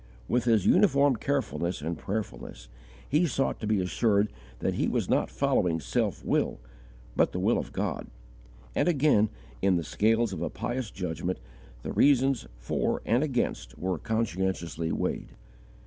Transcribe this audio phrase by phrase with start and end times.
[0.27, 2.69] With his uniform carefulness and prayerfulness,
[3.07, 6.59] he sought to be assured that he was not following self will,
[7.15, 8.07] but the will of God;
[8.73, 9.29] and again
[9.61, 11.39] in the scales of a pious judgment
[11.83, 15.33] the reasons for and against were conscientiously weighed.